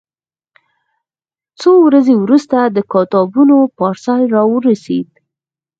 څو 1.59 1.71
ورځې 1.85 2.13
وروسته 2.23 2.57
د 2.65 2.77
کتابونو 2.93 3.57
پارسل 3.77 4.21
راورسېد. 4.35 5.09